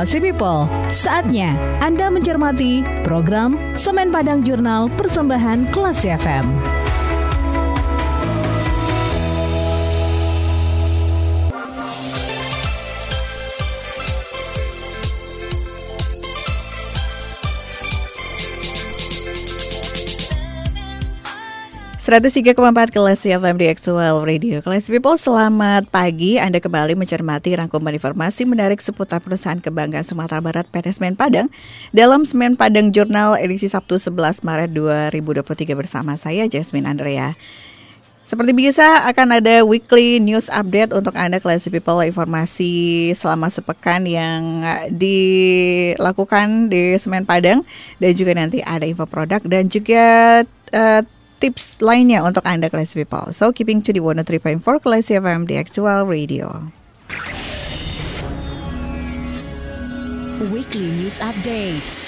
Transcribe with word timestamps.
Classy 0.00 0.16
People, 0.16 0.64
saatnya 0.88 1.52
Anda 1.84 2.08
mencermati 2.08 2.80
program 3.04 3.76
Semen 3.76 4.08
Padang 4.08 4.40
Jurnal 4.40 4.88
Persembahan 4.96 5.68
Classy 5.76 6.08
FM. 6.16 6.79
Empat 22.00 22.96
kelas 22.96 23.28
FM 23.28 23.60
di 23.60 23.68
Actual 23.68 24.24
Radio. 24.24 24.64
Kelas 24.64 24.88
People, 24.88 25.20
selamat 25.20 25.92
pagi. 25.92 26.40
Anda 26.40 26.56
kembali 26.56 26.96
mencermati 26.96 27.52
rangkuman 27.52 27.92
informasi 27.92 28.48
menarik 28.48 28.80
seputar 28.80 29.20
perusahaan 29.20 29.60
kebanggaan 29.60 30.00
Sumatera 30.00 30.40
Barat 30.40 30.64
PT 30.72 30.96
Semen 30.96 31.12
Padang. 31.12 31.52
Dalam 31.92 32.24
Semen 32.24 32.56
Padang 32.56 32.88
Jurnal 32.88 33.36
edisi 33.36 33.68
Sabtu 33.68 34.00
11 34.00 34.40
Maret 34.40 34.72
2023 34.72 35.76
bersama 35.76 36.16
saya 36.16 36.48
Jasmine 36.48 36.88
Andrea. 36.88 37.36
Seperti 38.24 38.56
biasa 38.56 39.04
akan 39.12 39.36
ada 39.36 39.60
weekly 39.68 40.24
news 40.24 40.48
update 40.48 40.96
untuk 40.96 41.12
Anda 41.20 41.36
Classy 41.36 41.68
People. 41.68 42.00
Informasi 42.00 43.12
selama 43.12 43.52
sepekan 43.52 44.08
yang 44.08 44.64
dilakukan 44.88 46.72
di 46.72 46.96
Semen 46.96 47.28
Padang. 47.28 47.60
Dan 48.00 48.16
juga 48.16 48.32
nanti 48.32 48.64
ada 48.64 48.88
info 48.88 49.04
produk 49.04 49.44
dan 49.44 49.68
juga 49.68 50.40
uh, 50.72 51.04
tips 51.40 51.80
lainnya 51.80 52.20
untuk 52.20 52.44
Anda 52.44 52.68
Class 52.68 52.92
People. 52.92 53.32
So 53.32 53.50
keeping 53.50 53.80
to 53.88 53.90
the 53.90 54.04
103.4 54.04 54.60
Class 54.84 55.08
FM 55.08 55.48
di 55.48 55.56
Actual 55.56 56.04
Radio. 56.04 56.68
Weekly 60.52 60.88
News 60.88 61.20
Update. 61.20 61.99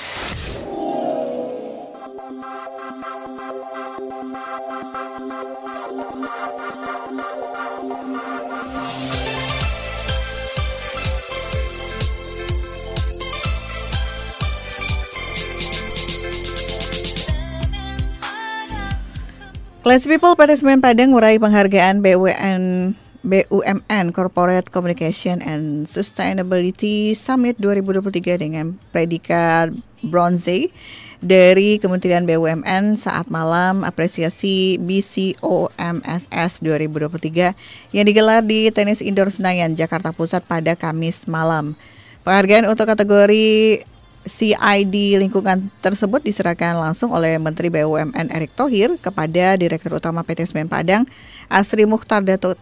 Class 19.92 20.08
People 20.08 20.32
pada 20.40 20.56
Semen 20.56 20.80
Padang 20.80 21.12
meraih 21.12 21.36
penghargaan 21.36 22.00
BUMN 22.00 22.96
BUMN 23.28 24.04
Corporate 24.16 24.72
Communication 24.72 25.44
and 25.44 25.84
Sustainability 25.84 27.12
Summit 27.12 27.60
2023 27.60 28.40
dengan 28.40 28.80
predikat 28.88 29.76
bronze 30.00 30.72
dari 31.20 31.76
Kementerian 31.76 32.24
BUMN 32.24 32.96
saat 32.96 33.28
malam 33.28 33.84
apresiasi 33.84 34.80
BCOMSS 34.80 36.64
2023 36.64 37.92
yang 37.92 38.08
digelar 38.08 38.40
di 38.40 38.72
Tenis 38.72 39.04
Indoor 39.04 39.28
Senayan, 39.28 39.76
Jakarta 39.76 40.08
Pusat 40.16 40.48
pada 40.48 40.72
Kamis 40.72 41.28
malam. 41.28 41.76
Penghargaan 42.24 42.64
untuk 42.64 42.88
kategori 42.88 43.84
CID 44.22 45.18
lingkungan 45.18 45.66
tersebut 45.82 46.22
diserahkan 46.22 46.78
langsung 46.78 47.10
oleh 47.10 47.38
Menteri 47.42 47.74
BUMN 47.74 48.30
Erick 48.30 48.54
Thohir 48.54 48.94
kepada 49.02 49.58
Direktur 49.58 49.98
Utama 49.98 50.22
PT 50.22 50.46
Semen 50.46 50.70
Padang 50.70 51.02
Asri 51.50 51.82
Mukhtar 51.84 52.22
Dato 52.22 52.54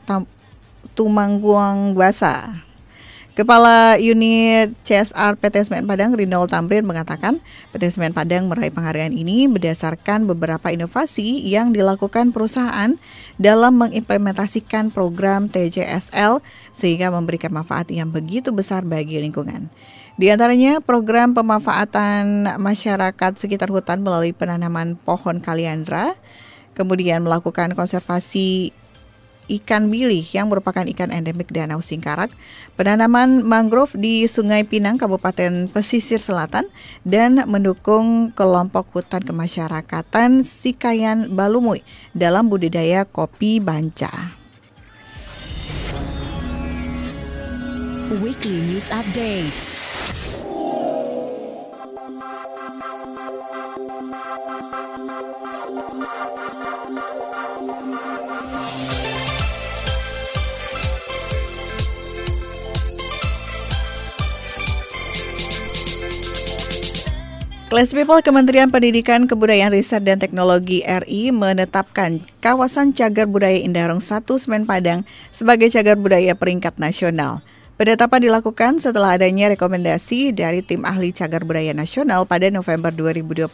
Tumangguang 0.96 1.92
Basa. 1.92 2.64
Kepala 3.30 3.94
Unit 3.96 4.74
CSR 4.82 5.38
PT 5.38 5.70
Semen 5.70 5.86
Padang 5.86 6.12
Rinal 6.12 6.50
Tamrin 6.50 6.82
mengatakan 6.82 7.38
PT 7.70 7.96
Semen 7.96 8.12
Padang 8.12 8.50
meraih 8.50 8.74
penghargaan 8.74 9.14
ini 9.14 9.46
berdasarkan 9.46 10.26
beberapa 10.26 10.68
inovasi 10.68 11.38
yang 11.46 11.70
dilakukan 11.70 12.34
perusahaan 12.34 12.98
dalam 13.38 13.78
mengimplementasikan 13.80 14.90
program 14.90 15.46
TJSL 15.46 16.42
sehingga 16.74 17.08
memberikan 17.14 17.54
manfaat 17.54 17.88
yang 17.94 18.10
begitu 18.10 18.50
besar 18.50 18.82
bagi 18.82 19.22
lingkungan. 19.22 19.70
Di 20.20 20.28
antaranya 20.28 20.84
program 20.84 21.32
pemanfaatan 21.32 22.44
masyarakat 22.60 23.40
sekitar 23.40 23.72
hutan 23.72 24.04
melalui 24.04 24.36
penanaman 24.36 25.00
pohon 25.00 25.40
kaliandra, 25.40 26.12
kemudian 26.76 27.24
melakukan 27.24 27.72
konservasi 27.72 28.68
ikan 29.48 29.88
bilih 29.88 30.20
yang 30.36 30.52
merupakan 30.52 30.84
ikan 30.92 31.08
endemik 31.08 31.48
Danau 31.48 31.80
Singkarak, 31.80 32.28
penanaman 32.76 33.48
mangrove 33.48 33.96
di 33.96 34.28
Sungai 34.28 34.68
Pinang, 34.68 35.00
Kabupaten 35.00 35.72
Pesisir 35.72 36.20
Selatan, 36.20 36.68
dan 37.00 37.40
mendukung 37.48 38.28
kelompok 38.36 38.92
hutan 38.92 39.24
kemasyarakatan 39.24 40.44
Sikayan 40.44 41.32
Balumui 41.32 41.80
dalam 42.12 42.52
budidaya 42.52 43.08
kopi 43.08 43.56
banca. 43.56 44.36
Weekly 48.20 48.60
News 48.68 48.92
Update 48.92 49.79
Class 67.70 67.96
People 67.96 68.20
Kementerian 68.20 68.68
Pendidikan 68.68 69.24
Kebudayaan 69.24 69.72
Riset 69.72 70.04
dan 70.04 70.20
Teknologi 70.20 70.84
RI 70.84 71.32
menetapkan 71.32 72.20
kawasan 72.44 72.92
cagar 72.92 73.24
budaya 73.24 73.56
Indarong 73.56 74.04
1 74.04 74.26
Semen 74.36 74.68
Padang 74.68 75.08
sebagai 75.32 75.72
cagar 75.72 75.96
budaya 75.96 76.36
peringkat 76.36 76.76
nasional. 76.76 77.40
Penetapan 77.80 78.20
dilakukan 78.28 78.76
setelah 78.76 79.16
adanya 79.16 79.48
rekomendasi 79.56 80.36
dari 80.36 80.60
tim 80.60 80.84
ahli 80.84 81.16
cagar 81.16 81.48
budaya 81.48 81.72
nasional 81.72 82.28
pada 82.28 82.52
November 82.52 82.92
2022 82.92 83.48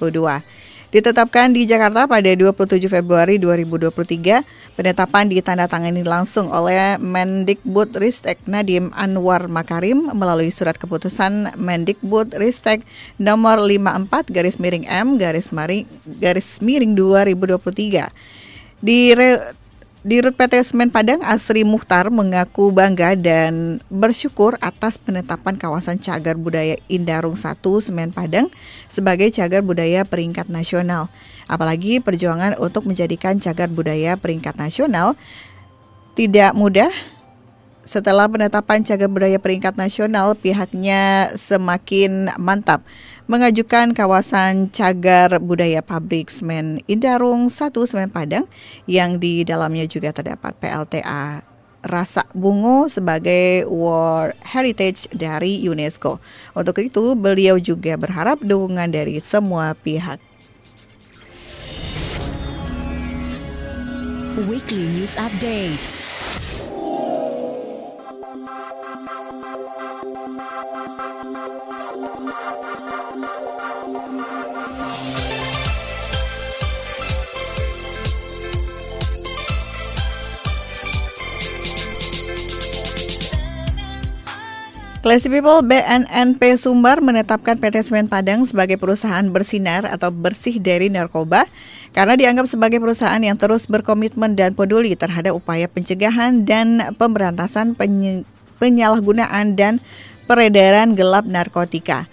ditetapkan 0.91 1.55
di 1.55 1.63
Jakarta 1.63 2.11
pada 2.11 2.27
27 2.35 2.91
Februari 2.91 3.39
2023. 3.39 4.75
Penetapan 4.75 5.31
ditandatangani 5.31 6.03
langsung 6.03 6.51
oleh 6.51 6.99
Mendikbud 6.99 7.95
Ristek 8.03 8.43
Nadim 8.51 8.91
Anwar 8.99 9.47
Makarim 9.47 10.11
melalui 10.11 10.51
surat 10.51 10.75
keputusan 10.75 11.55
Mendikbud 11.55 12.35
Ristek 12.35 12.83
nomor 13.23 13.63
54 13.63 14.11
garis 14.35 14.59
miring 14.59 14.91
M 14.91 15.23
garis 15.23 15.55
miring 15.55 15.87
garis 16.19 16.59
miring 16.59 16.99
2023. 16.99 18.11
Di 18.83 19.15
di 19.15 19.39
Rut 20.07 20.39
PT 20.39 20.63
Semen 20.63 20.95
Padang, 20.95 21.19
Asri 21.27 21.67
Muhtar 21.67 22.15
mengaku 22.15 22.71
bangga 22.71 23.19
dan 23.19 23.83
bersyukur 23.91 24.55
atas 24.63 25.03
penetapan 25.03 25.59
kawasan 25.59 25.99
cagar 25.99 26.39
budaya 26.39 26.79
Indarung 26.87 27.35
1 27.35 27.59
Semen 27.83 28.15
Padang 28.15 28.47
sebagai 28.87 29.35
cagar 29.35 29.67
budaya 29.67 30.07
peringkat 30.07 30.47
nasional. 30.47 31.11
Apalagi 31.51 31.99
perjuangan 31.99 32.55
untuk 32.63 32.87
menjadikan 32.87 33.43
cagar 33.43 33.67
budaya 33.67 34.15
peringkat 34.15 34.55
nasional 34.55 35.19
tidak 36.15 36.55
mudah 36.55 36.95
setelah 37.83 38.31
penetapan 38.31 38.83
cagar 38.83 39.11
budaya 39.11 39.39
peringkat 39.43 39.75
nasional, 39.75 40.35
pihaknya 40.35 41.35
semakin 41.35 42.31
mantap 42.39 42.83
mengajukan 43.27 43.91
kawasan 43.91 44.71
cagar 44.71 45.43
budaya 45.43 45.83
pabrik 45.83 46.31
semen 46.31 46.79
Indarung 46.87 47.51
1 47.51 47.75
Semen 47.87 48.11
Padang 48.11 48.47
yang 48.87 49.19
di 49.19 49.43
dalamnya 49.43 49.83
juga 49.91 50.15
terdapat 50.15 50.55
PLTA 50.63 51.43
Rasa 51.87 52.27
Bungo 52.35 52.91
sebagai 52.91 53.67
World 53.71 54.35
Heritage 54.43 55.07
dari 55.15 55.63
UNESCO. 55.63 56.19
Untuk 56.55 56.83
itu, 56.83 57.15
beliau 57.15 57.63
juga 57.63 57.95
berharap 57.95 58.43
dukungan 58.43 58.91
dari 58.91 59.23
semua 59.23 59.75
pihak. 59.79 60.19
Weekly 64.37 64.85
News 64.91 65.15
Update 65.15 65.97
Classy 70.27 70.43
People 85.31 85.63
BNNP 85.63 86.59
Sumbar 86.59 86.99
menetapkan 86.99 87.55
PT 87.63 87.87
Semen 87.87 88.11
Padang 88.11 88.43
sebagai 88.43 88.83
perusahaan 88.83 89.23
bersinar 89.31 89.87
atau 89.87 90.11
bersih 90.11 90.59
dari 90.59 90.91
narkoba 90.91 91.47
karena 91.95 92.19
dianggap 92.19 92.51
sebagai 92.51 92.83
perusahaan 92.83 93.23
yang 93.23 93.39
terus 93.39 93.71
berkomitmen 93.71 94.35
dan 94.35 94.59
peduli 94.59 94.99
terhadap 94.99 95.39
upaya 95.39 95.71
pencegahan 95.71 96.43
dan 96.43 96.83
pemberantasan 96.99 97.79
penyalahgunaan 98.59 99.55
dan 99.55 99.79
peredaran 100.27 100.93
gelap 100.93 101.25
narkotika. 101.25 102.11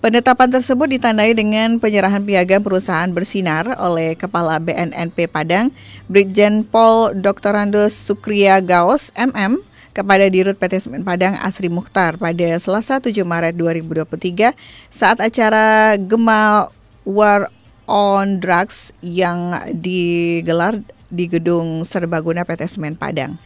Penetapan 0.00 0.54
tersebut 0.54 0.86
ditandai 0.86 1.34
dengan 1.34 1.82
penyerahan 1.82 2.22
piagam 2.22 2.62
perusahaan 2.62 3.10
bersinar 3.10 3.66
oleh 3.82 4.14
Kepala 4.14 4.62
BNNP 4.62 5.26
Padang, 5.26 5.74
Brigjen 6.06 6.62
Pol 6.62 7.10
Dr. 7.18 7.58
Andos 7.58 7.90
Sukriya 7.90 8.62
Gaos, 8.62 9.10
MM, 9.18 9.58
kepada 9.96 10.28
Dirut 10.28 10.60
PT 10.60 10.84
Semen 10.84 11.02
Padang 11.02 11.40
Asri 11.40 11.72
Mukhtar 11.72 12.20
pada 12.20 12.60
Selasa 12.60 13.00
7 13.00 13.16
Maret 13.24 13.56
2023 13.56 14.52
saat 14.92 15.18
acara 15.24 15.96
Gema 15.96 16.68
War 17.08 17.48
on 17.88 18.36
Drugs 18.36 18.92
yang 19.00 19.56
digelar 19.72 20.76
di 21.08 21.24
Gedung 21.24 21.88
Serbaguna 21.88 22.44
PT 22.44 22.76
Semen 22.76 22.92
Padang. 22.92 23.40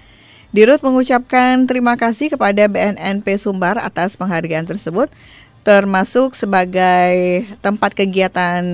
Dirut 0.50 0.82
mengucapkan 0.82 1.62
terima 1.70 1.94
kasih 1.94 2.26
kepada 2.26 2.66
BNNP 2.66 3.38
Sumbar 3.38 3.78
atas 3.78 4.18
penghargaan 4.18 4.66
tersebut 4.66 5.06
termasuk 5.62 6.34
sebagai 6.34 7.46
tempat 7.62 7.94
kegiatan 7.94 8.64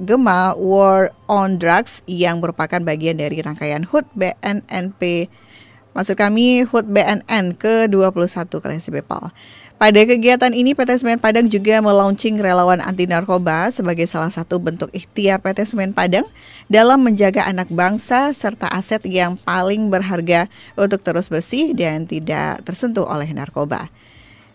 Gema 0.00 0.56
War 0.56 1.12
on 1.28 1.60
Drugs 1.60 2.00
yang 2.08 2.40
merupakan 2.40 2.80
bagian 2.80 3.20
dari 3.20 3.44
rangkaian 3.44 3.84
HUT 3.84 4.08
BNNP 4.16 5.28
Maksud 5.96 6.12
kami 6.20 6.60
HUT 6.68 6.92
BNN 6.92 7.56
ke-21 7.56 8.52
kalian 8.60 8.84
Bepal. 9.00 9.32
Pada 9.76 10.08
kegiatan 10.08 10.56
ini 10.56 10.72
PT 10.72 11.04
Semen 11.04 11.20
Padang 11.20 11.52
juga 11.52 11.84
melaunching 11.84 12.40
relawan 12.40 12.80
anti 12.80 13.04
narkoba 13.04 13.68
sebagai 13.68 14.08
salah 14.08 14.32
satu 14.32 14.56
bentuk 14.56 14.88
ikhtiar 14.88 15.36
PT 15.44 15.68
Semen 15.68 15.92
Padang 15.92 16.24
dalam 16.72 17.04
menjaga 17.04 17.44
anak 17.44 17.68
bangsa 17.68 18.32
serta 18.32 18.72
aset 18.72 19.04
yang 19.04 19.36
paling 19.36 19.92
berharga 19.92 20.48
untuk 20.80 21.04
terus 21.04 21.28
bersih 21.28 21.76
dan 21.76 22.08
tidak 22.08 22.64
tersentuh 22.64 23.04
oleh 23.04 23.28
narkoba. 23.36 23.92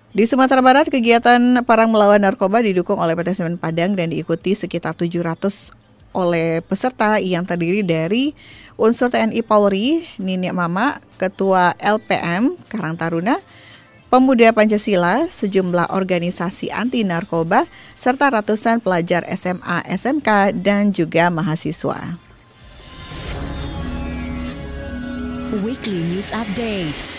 Di 0.10 0.26
Sumatera 0.26 0.58
Barat, 0.66 0.90
kegiatan 0.90 1.38
Perang 1.70 1.94
Melawan 1.94 2.26
Narkoba 2.26 2.66
didukung 2.66 2.98
oleh 2.98 3.14
PT 3.14 3.38
Semen 3.38 3.62
Padang 3.62 3.94
dan 3.94 4.10
diikuti 4.10 4.58
sekitar 4.58 4.98
700 4.98 5.38
oleh 6.18 6.66
peserta 6.66 7.22
yang 7.22 7.46
terdiri 7.46 7.86
dari 7.86 8.34
unsur 8.74 9.14
TNI 9.14 9.46
Polri, 9.46 10.02
Nini 10.18 10.50
Mama, 10.50 10.98
Ketua 11.22 11.78
LPM 11.78 12.58
Karang 12.74 12.98
Taruna, 12.98 13.38
Pemuda 14.12 14.52
Pancasila, 14.52 15.32
sejumlah 15.32 15.88
organisasi 15.96 16.68
anti 16.68 17.08
narkoba, 17.08 17.64
serta 17.96 18.28
ratusan 18.28 18.84
pelajar 18.84 19.24
SMA, 19.40 19.88
SMK, 19.88 20.52
dan 20.52 20.92
juga 20.92 21.32
mahasiswa. 21.32 22.20
Weekly 25.64 26.04
News 26.04 26.36
Update 26.36 27.12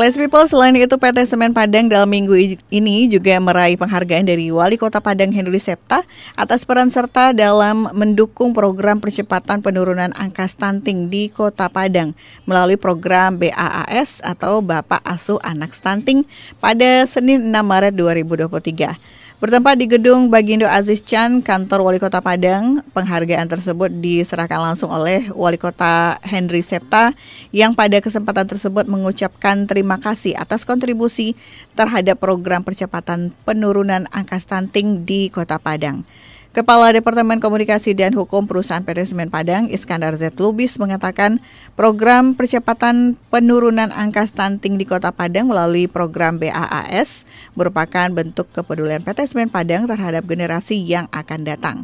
Class 0.00 0.16
People, 0.16 0.48
selain 0.48 0.72
itu 0.80 0.96
PT 0.96 1.28
Semen 1.28 1.52
Padang 1.52 1.84
dalam 1.84 2.08
minggu 2.08 2.32
ini 2.72 3.04
juga 3.04 3.36
meraih 3.36 3.76
penghargaan 3.76 4.24
dari 4.24 4.48
Wali 4.48 4.80
Kota 4.80 4.96
Padang 4.96 5.28
Henry 5.28 5.60
Septa 5.60 6.08
atas 6.40 6.64
peran 6.64 6.88
serta 6.88 7.36
dalam 7.36 7.84
mendukung 7.92 8.56
program 8.56 8.96
percepatan 8.96 9.60
penurunan 9.60 10.08
angka 10.16 10.48
stunting 10.48 11.12
di 11.12 11.28
Kota 11.28 11.68
Padang 11.68 12.16
melalui 12.48 12.80
program 12.80 13.36
BAAS 13.36 14.24
atau 14.24 14.64
Bapak 14.64 15.04
Asuh 15.04 15.36
Anak 15.44 15.76
Stunting 15.76 16.24
pada 16.64 17.04
Senin 17.04 17.52
6 17.52 17.60
Maret 17.60 17.92
2023. 17.92 19.20
Bertempat 19.40 19.80
di 19.80 19.88
gedung 19.88 20.28
Bagindo 20.28 20.68
Aziz 20.68 21.00
Chan, 21.00 21.40
kantor 21.40 21.80
Wali 21.80 21.96
Kota 21.96 22.20
Padang, 22.20 22.84
penghargaan 22.92 23.48
tersebut 23.48 23.88
diserahkan 23.88 24.60
langsung 24.60 24.92
oleh 24.92 25.32
Wali 25.32 25.56
Kota 25.56 26.20
Henry 26.20 26.60
Septa 26.60 27.16
yang 27.48 27.72
pada 27.72 28.04
kesempatan 28.04 28.44
tersebut 28.44 28.84
mengucapkan 28.84 29.64
terima 29.64 29.96
kasih 29.96 30.36
atas 30.36 30.68
kontribusi 30.68 31.40
terhadap 31.72 32.20
program 32.20 32.60
percepatan 32.60 33.32
penurunan 33.48 34.04
angka 34.12 34.36
stunting 34.36 35.08
di 35.08 35.32
Kota 35.32 35.56
Padang. 35.56 36.04
Kepala 36.50 36.90
Departemen 36.90 37.38
Komunikasi 37.38 37.94
dan 37.94 38.10
Hukum 38.10 38.50
Perusahaan 38.50 38.82
PT 38.82 39.14
Semen 39.14 39.30
Padang, 39.30 39.70
Iskandar 39.70 40.18
Z. 40.18 40.34
Lubis, 40.34 40.82
mengatakan 40.82 41.38
program 41.78 42.34
percepatan 42.34 43.14
penurunan 43.30 43.94
angka 43.94 44.26
stunting 44.26 44.74
di 44.74 44.82
Kota 44.82 45.14
Padang 45.14 45.46
melalui 45.46 45.86
program 45.86 46.42
BAAS 46.42 47.22
merupakan 47.54 48.10
bentuk 48.10 48.50
kepedulian 48.50 48.98
PT 48.98 49.30
Semen 49.30 49.46
Padang 49.46 49.86
terhadap 49.86 50.26
generasi 50.26 50.74
yang 50.82 51.06
akan 51.14 51.46
datang. 51.46 51.76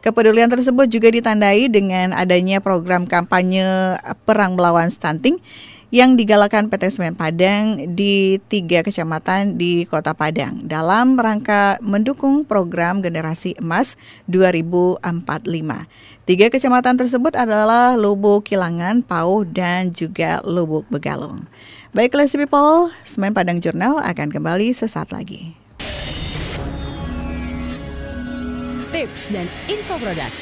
Kepedulian 0.00 0.48
tersebut 0.48 0.88
juga 0.88 1.12
ditandai 1.12 1.68
dengan 1.68 2.16
adanya 2.16 2.64
program 2.64 3.04
kampanye 3.04 4.00
perang 4.24 4.56
melawan 4.56 4.88
stunting 4.88 5.36
yang 5.94 6.18
digalakan 6.18 6.66
PT 6.66 6.90
Semen 6.90 7.14
Padang 7.14 7.78
di 7.94 8.42
tiga 8.50 8.82
kecamatan 8.82 9.54
di 9.54 9.86
Kota 9.86 10.10
Padang 10.10 10.66
dalam 10.66 11.14
rangka 11.14 11.78
mendukung 11.78 12.42
program 12.42 12.98
Generasi 12.98 13.54
Emas 13.62 13.94
2045. 14.26 14.98
Tiga 16.26 16.50
kecamatan 16.50 16.98
tersebut 16.98 17.38
adalah 17.38 17.94
Lubuk 17.94 18.42
Kilangan, 18.42 19.06
Pauh, 19.06 19.46
dan 19.46 19.94
juga 19.94 20.42
Lubuk 20.42 20.82
Begalung. 20.90 21.46
Baiklah 21.94 22.26
si 22.26 22.42
people, 22.42 22.90
Semen 23.06 23.30
Padang 23.30 23.62
Jurnal 23.62 24.02
akan 24.02 24.34
kembali 24.34 24.74
sesaat 24.74 25.14
lagi. 25.14 25.54
Tips 28.90 29.30
dan 29.30 29.46
info 29.70 29.94
produk 30.02 30.34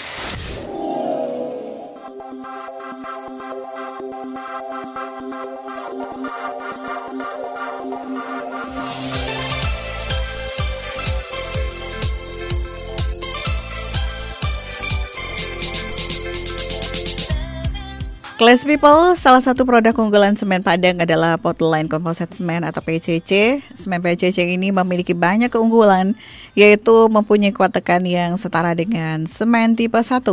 Class 18.43 18.67
People, 18.67 19.15
salah 19.15 19.39
satu 19.39 19.63
produk 19.63 19.95
unggulan 20.03 20.35
semen 20.35 20.67
Padang 20.67 20.99
adalah 20.99 21.39
Potline 21.39 21.87
Composite 21.87 22.35
Semen 22.35 22.67
atau 22.67 22.83
PCC. 22.83 23.63
Semen 23.71 24.03
PCC 24.03 24.59
ini 24.59 24.75
memiliki 24.75 25.15
banyak 25.15 25.47
keunggulan, 25.47 26.19
yaitu 26.59 27.07
mempunyai 27.07 27.55
kuat 27.55 27.71
tekan 27.71 28.03
yang 28.03 28.35
setara 28.35 28.75
dengan 28.75 29.31
semen 29.31 29.79
tipe 29.79 29.95
1. 29.95 30.27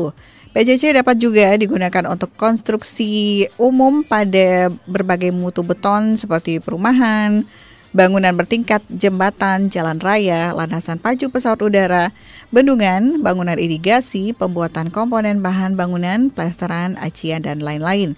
PCC 0.57 0.97
dapat 0.97 1.21
juga 1.21 1.53
digunakan 1.53 2.09
untuk 2.09 2.33
konstruksi 2.33 3.45
umum 3.61 4.01
pada 4.01 4.73
berbagai 4.89 5.29
mutu 5.29 5.61
beton 5.61 6.17
seperti 6.17 6.57
perumahan, 6.57 7.45
bangunan 7.89 8.37
bertingkat, 8.37 8.85
jembatan, 8.93 9.73
jalan 9.73 9.97
raya, 9.97 10.53
landasan 10.53 11.01
pacu 11.01 11.33
pesawat 11.33 11.61
udara, 11.65 12.13
bendungan, 12.53 13.21
bangunan 13.21 13.57
irigasi, 13.57 14.33
pembuatan 14.37 14.93
komponen 14.93 15.41
bahan 15.41 15.73
bangunan, 15.73 16.29
plesteran, 16.29 16.97
acian, 17.01 17.41
dan 17.41 17.61
lain-lain. 17.61 18.13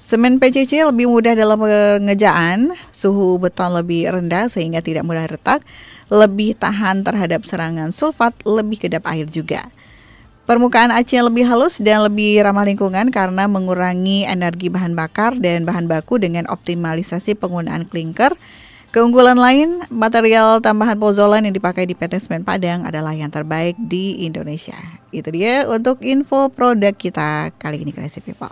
Semen 0.00 0.42
PCC 0.42 0.82
lebih 0.82 1.06
mudah 1.06 1.36
dalam 1.38 1.60
pengejaan, 1.60 2.74
suhu 2.90 3.38
beton 3.38 3.76
lebih 3.76 4.10
rendah 4.10 4.50
sehingga 4.50 4.82
tidak 4.82 5.06
mudah 5.06 5.28
retak, 5.28 5.62
lebih 6.10 6.58
tahan 6.58 7.06
terhadap 7.06 7.46
serangan 7.46 7.94
sulfat, 7.94 8.34
lebih 8.42 8.82
kedap 8.82 9.06
air 9.06 9.28
juga. 9.30 9.70
Permukaan 10.50 10.90
acian 10.90 11.30
lebih 11.30 11.46
halus 11.46 11.78
dan 11.78 12.02
lebih 12.02 12.42
ramah 12.42 12.66
lingkungan 12.66 13.14
karena 13.14 13.46
mengurangi 13.46 14.26
energi 14.26 14.66
bahan 14.66 14.98
bakar 14.98 15.38
dan 15.38 15.62
bahan 15.62 15.86
baku 15.86 16.18
dengan 16.18 16.42
optimalisasi 16.50 17.38
penggunaan 17.38 17.86
klinker, 17.86 18.34
Keunggulan 18.90 19.38
lain, 19.38 19.86
material 19.86 20.58
tambahan 20.58 20.98
pozolan 20.98 21.46
yang 21.46 21.54
dipakai 21.54 21.86
di 21.86 21.94
PT 21.94 22.26
Semen 22.26 22.42
Padang 22.42 22.82
adalah 22.82 23.14
yang 23.14 23.30
terbaik 23.30 23.78
di 23.78 24.26
Indonesia. 24.26 24.74
Itu 25.14 25.30
dia 25.30 25.62
untuk 25.70 26.02
info 26.02 26.50
produk 26.50 26.90
kita 26.90 27.54
kali 27.54 27.86
ini 27.86 27.94
Crazy 27.94 28.18
People. 28.18 28.50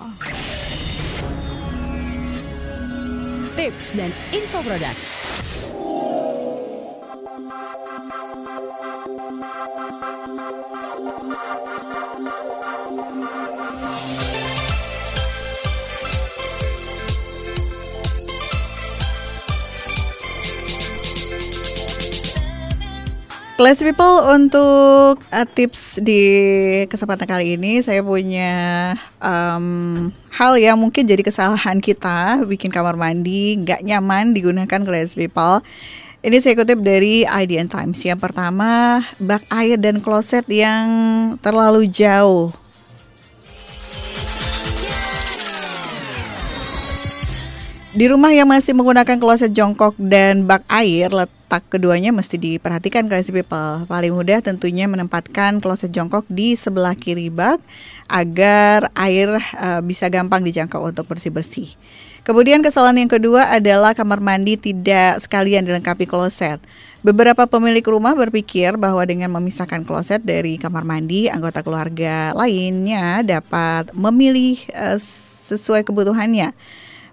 Tips 3.58 3.98
dan 3.98 4.14
info 4.30 4.62
produk. 4.62 4.94
Class 23.58 23.82
People 23.82 24.22
untuk 24.38 25.18
uh, 25.18 25.46
tips 25.50 25.98
di 25.98 26.22
kesempatan 26.86 27.26
kali 27.26 27.58
ini 27.58 27.82
saya 27.82 28.06
punya 28.06 28.94
um, 29.18 30.14
hal 30.30 30.54
yang 30.54 30.78
mungkin 30.78 31.02
jadi 31.02 31.26
kesalahan 31.26 31.82
kita 31.82 32.46
bikin 32.46 32.70
kamar 32.70 32.94
mandi 32.94 33.58
nggak 33.58 33.82
nyaman 33.82 34.30
digunakan 34.30 34.78
Class 34.86 35.18
People. 35.18 35.66
Ini 36.22 36.38
saya 36.38 36.54
kutip 36.54 36.86
dari 36.86 37.26
IDN 37.26 37.66
Times. 37.66 37.98
Yang 38.06 38.30
pertama, 38.30 39.02
bak 39.18 39.42
air 39.50 39.74
dan 39.74 39.98
kloset 40.06 40.46
yang 40.46 40.86
terlalu 41.42 41.90
jauh. 41.90 42.54
Di 47.98 48.06
rumah 48.06 48.30
yang 48.30 48.46
masih 48.46 48.78
menggunakan 48.78 49.18
kloset 49.18 49.50
jongkok 49.50 49.98
dan 49.98 50.46
bak 50.46 50.62
air, 50.70 51.10
letak 51.10 51.66
keduanya 51.66 52.14
mesti 52.14 52.38
diperhatikan 52.38 53.10
guys 53.10 53.26
people. 53.26 53.90
Paling 53.90 54.14
mudah 54.14 54.38
tentunya 54.38 54.86
menempatkan 54.86 55.58
kloset 55.58 55.90
jongkok 55.90 56.22
di 56.30 56.54
sebelah 56.54 56.94
kiri 56.94 57.26
bak 57.26 57.58
agar 58.06 58.94
air 58.94 59.42
uh, 59.58 59.82
bisa 59.82 60.06
gampang 60.14 60.46
dijangkau 60.46 60.78
untuk 60.94 61.10
bersih-bersih. 61.10 61.74
Kemudian 62.22 62.62
kesalahan 62.62 63.02
yang 63.02 63.10
kedua 63.10 63.50
adalah 63.50 63.98
kamar 63.98 64.22
mandi 64.22 64.54
tidak 64.54 65.18
sekalian 65.18 65.66
dilengkapi 65.66 66.06
kloset. 66.06 66.62
Beberapa 67.02 67.50
pemilik 67.50 67.82
rumah 67.82 68.14
berpikir 68.14 68.78
bahwa 68.78 69.02
dengan 69.02 69.34
memisahkan 69.34 69.82
kloset 69.82 70.22
dari 70.22 70.54
kamar 70.54 70.86
mandi, 70.86 71.26
anggota 71.26 71.66
keluarga 71.66 72.30
lainnya 72.30 73.26
dapat 73.26 73.90
memilih 73.90 74.54
uh, 74.70 75.02
sesuai 75.50 75.82
kebutuhannya. 75.82 76.54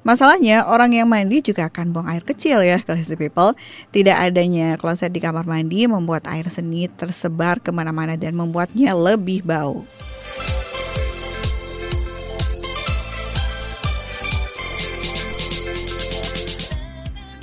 Masalahnya 0.06 0.70
orang 0.70 0.94
yang 0.94 1.10
mandi 1.10 1.42
juga 1.42 1.66
akan 1.66 1.90
buang 1.90 2.06
air 2.06 2.22
kecil 2.22 2.62
ya 2.62 2.78
classy 2.86 3.18
people. 3.18 3.58
Tidak 3.90 4.14
adanya 4.14 4.78
kloset 4.78 5.10
di 5.10 5.18
kamar 5.18 5.50
mandi 5.50 5.90
membuat 5.90 6.30
air 6.30 6.46
seni 6.46 6.86
tersebar 6.86 7.58
ke 7.58 7.74
mana-mana 7.74 8.14
dan 8.14 8.38
membuatnya 8.38 8.94
lebih 8.94 9.42
bau. 9.42 9.82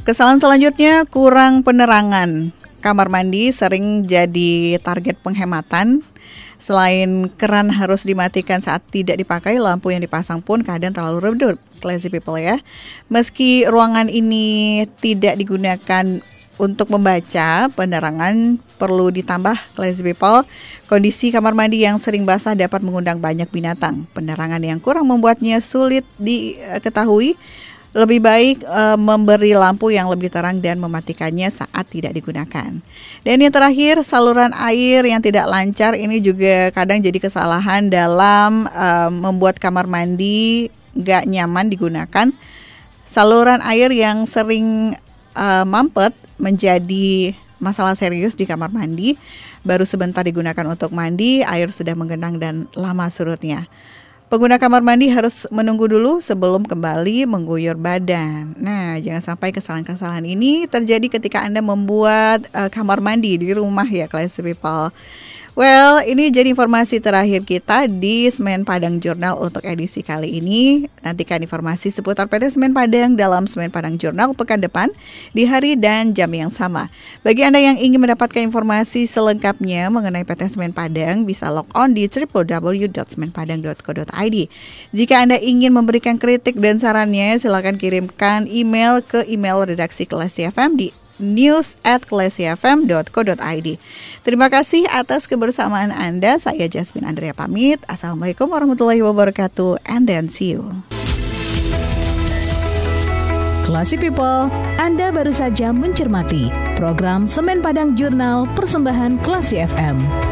Kesalahan 0.07 0.38
selanjutnya 0.38 1.02
kurang 1.11 1.66
penerangan. 1.66 2.54
Kamar 2.78 3.11
mandi 3.11 3.50
sering 3.50 4.07
jadi 4.07 4.78
target 4.78 5.19
penghematan 5.19 6.07
Selain 6.62 7.26
keran 7.35 7.75
harus 7.75 8.07
dimatikan 8.07 8.62
saat 8.62 8.87
tidak 8.87 9.19
dipakai, 9.19 9.59
lampu 9.59 9.90
yang 9.90 9.99
dipasang 9.99 10.38
pun 10.38 10.62
kadang 10.62 10.95
terlalu 10.95 11.35
redup. 11.35 11.59
Classy 11.83 12.07
people 12.07 12.38
ya. 12.38 12.62
Meski 13.11 13.66
ruangan 13.66 14.07
ini 14.07 14.87
tidak 15.02 15.35
digunakan 15.35 16.23
untuk 16.62 16.95
membaca, 16.95 17.66
penerangan 17.75 18.62
perlu 18.78 19.11
ditambah 19.11 19.75
classy 19.75 20.07
people. 20.07 20.47
Kondisi 20.87 21.35
kamar 21.35 21.59
mandi 21.59 21.83
yang 21.83 21.99
sering 21.99 22.23
basah 22.23 22.54
dapat 22.54 22.78
mengundang 22.87 23.19
banyak 23.19 23.50
binatang. 23.50 24.07
Penerangan 24.14 24.62
yang 24.62 24.78
kurang 24.78 25.11
membuatnya 25.11 25.59
sulit 25.59 26.07
diketahui 26.23 27.35
lebih 27.92 28.25
baik 28.25 28.64
e, 28.64 28.82
memberi 28.96 29.52
lampu 29.52 29.92
yang 29.92 30.08
lebih 30.08 30.32
terang 30.32 30.64
dan 30.64 30.80
mematikannya 30.80 31.52
saat 31.52 31.84
tidak 31.92 32.16
digunakan. 32.16 32.72
Dan 33.20 33.37
yang 33.37 33.52
terakhir, 33.52 34.00
saluran 34.00 34.56
air 34.56 35.04
yang 35.04 35.20
tidak 35.20 35.44
lancar 35.44 35.92
ini 35.92 36.25
juga 36.25 36.72
kadang 36.72 37.04
jadi 37.04 37.20
kesalahan 37.20 37.92
dalam 37.92 38.64
e, 38.64 38.88
membuat 39.12 39.61
kamar 39.61 39.84
mandi 39.84 40.72
gak 40.96 41.28
nyaman 41.28 41.68
digunakan. 41.68 42.32
Saluran 43.04 43.61
air 43.61 43.92
yang 43.92 44.25
sering 44.25 44.96
e, 45.37 45.46
mampet 45.68 46.16
menjadi 46.40 47.37
masalah 47.61 47.92
serius 47.92 48.32
di 48.32 48.49
kamar 48.49 48.72
mandi. 48.72 49.20
Baru 49.62 49.84
sebentar 49.84 50.25
digunakan 50.25 50.66
untuk 50.66 50.90
mandi, 50.90 51.44
air 51.44 51.68
sudah 51.70 51.92
menggenang 51.94 52.40
dan 52.40 52.66
lama 52.72 53.06
surutnya. 53.12 53.68
Pengguna 54.33 54.57
kamar 54.57 54.81
mandi 54.81 55.12
harus 55.12 55.45
menunggu 55.53 55.85
dulu 55.93 56.17
sebelum 56.25 56.65
kembali 56.65 57.29
mengguyur 57.29 57.77
badan. 57.77 58.57
Nah, 58.57 58.97
jangan 58.97 59.21
sampai 59.21 59.53
kesalahan-kesalahan 59.53 60.25
ini 60.25 60.65
terjadi 60.65 61.21
ketika 61.21 61.45
Anda 61.45 61.61
membuat 61.61 62.49
uh, 62.57 62.73
kamar 62.73 63.05
mandi 63.05 63.37
di 63.37 63.53
rumah 63.53 63.85
ya, 63.85 64.09
classy 64.09 64.41
people. 64.41 64.89
Well, 65.52 66.00
ini 66.00 66.32
jadi 66.32 66.56
informasi 66.56 67.04
terakhir 67.04 67.44
kita 67.44 67.85
di 67.85 68.25
Semen 68.32 68.64
Padang 68.64 69.04
Jurnal 69.04 69.37
untuk 69.37 69.61
edisi 69.68 70.00
kali 70.00 70.40
ini. 70.40 70.88
Nantikan 71.04 71.44
informasi 71.44 71.92
seputar 71.92 72.25
PT 72.25 72.56
Semen 72.56 72.73
Padang 72.73 73.21
dalam 73.21 73.44
Semen 73.44 73.68
Padang 73.68 74.00
Jurnal 74.00 74.32
pekan 74.32 74.64
depan 74.64 74.88
di 75.37 75.44
hari 75.44 75.76
dan 75.76 76.16
jam 76.16 76.32
yang 76.32 76.49
sama. 76.49 76.88
Bagi 77.21 77.44
Anda 77.44 77.61
yang 77.61 77.76
ingin 77.76 78.00
mendapatkan 78.00 78.40
informasi 78.49 79.04
selengkapnya 79.04 79.92
mengenai 79.92 80.25
PT 80.25 80.56
Semen 80.56 80.73
Padang, 80.73 81.28
bisa 81.28 81.52
log 81.52 81.68
on 81.76 81.92
di 81.92 82.09
www.semenpadang.co.id. 82.09 84.37
Jika 84.97 85.14
Anda 85.21 85.37
ingin 85.37 85.76
memberikan 85.76 86.16
kritik 86.16 86.56
dan 86.56 86.80
sarannya, 86.80 87.37
silakan 87.37 87.76
kirimkan 87.76 88.49
email 88.49 89.04
ke 89.04 89.28
email 89.28 89.68
redaksi 89.68 90.09
kelas 90.09 90.32
CFM 90.32 90.80
di 90.80 91.01
news 91.23 91.79
at 91.87 92.05
clasyfm.co.id. 92.05 93.69
Terima 94.26 94.47
kasih 94.50 94.91
atas 94.91 95.31
kebersamaan 95.31 95.95
Anda. 95.95 96.37
Saya 96.43 96.67
Jasmine 96.67 97.07
Andrea 97.07 97.33
pamit. 97.33 97.79
Assalamualaikum 97.87 98.50
warahmatullahi 98.50 99.00
wabarakatuh. 99.07 99.87
And 99.87 100.11
then 100.11 100.26
see 100.26 100.59
you. 100.59 100.83
Classy 103.62 103.97
People, 103.97 104.50
Anda 104.76 105.14
baru 105.14 105.33
saja 105.33 105.71
mencermati 105.71 106.52
program 106.76 107.25
Semen 107.25 107.62
Padang 107.62 107.95
Jurnal 107.95 108.45
Persembahan 108.59 109.23
Classy 109.23 109.62
FM. 109.62 110.32